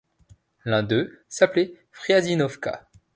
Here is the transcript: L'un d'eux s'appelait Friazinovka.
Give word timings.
L'un 0.65 0.81
d'eux 0.81 1.23
s'appelait 1.29 1.75
Friazinovka. 1.91 2.87